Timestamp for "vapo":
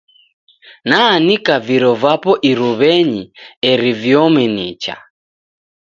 2.03-2.31